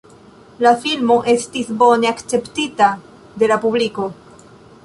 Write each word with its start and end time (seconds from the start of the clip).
La 0.65 0.71
filmo 0.85 1.17
estis 1.33 1.69
bone 1.83 2.11
akceptita 2.13 2.91
de 3.43 3.51
la 3.55 3.63
publiko. 3.67 4.09